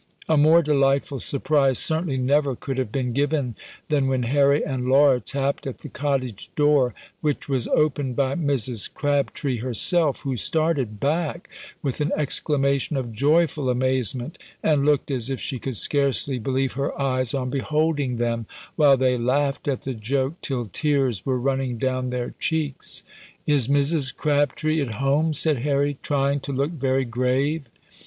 [0.27, 3.55] A more delightful surprise certainly never could have been given
[3.87, 8.91] than when Harry and Laura tapped at the cottage door, which was opened by Mrs.
[8.91, 11.51] Crabtree herself, who started back
[11.83, 16.99] with an exclamation of joyful amazement, and looked as if she could scarcely believe her
[16.99, 22.09] eyes on beholding them, while they laughed at the joke till tears were running down
[22.09, 23.03] their cheeks.
[23.45, 24.17] "Is Mrs.
[24.17, 27.67] Crabtree at home?" said Harry, trying to look very grave.